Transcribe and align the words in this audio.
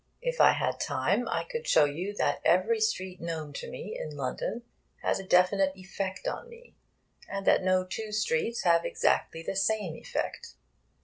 If 0.23 0.41
I 0.41 0.53
had 0.53 0.79
time, 0.79 1.27
I 1.29 1.43
could 1.43 1.67
show 1.67 1.85
you 1.85 2.15
that 2.15 2.41
every 2.43 2.79
street 2.79 3.21
known 3.21 3.53
to 3.53 3.69
me 3.69 3.95
in 3.95 4.17
London 4.17 4.63
has 5.03 5.19
a 5.19 5.23
definite 5.23 5.73
effect 5.75 6.27
on 6.27 6.49
me, 6.49 6.73
and 7.29 7.45
that 7.45 7.61
no 7.61 7.85
two 7.85 8.11
streets 8.11 8.63
have 8.63 8.83
exactly 8.83 9.43
the 9.43 9.55
same 9.55 9.95
effect. 9.95 10.55